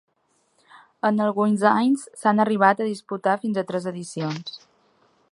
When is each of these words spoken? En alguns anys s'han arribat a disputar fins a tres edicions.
En 1.09 1.19
alguns 1.25 1.65
anys 1.71 2.05
s'han 2.21 2.43
arribat 2.45 2.81
a 2.81 2.87
disputar 2.91 3.35
fins 3.43 3.61
a 3.63 3.65
tres 3.73 3.87
edicions. 3.93 4.57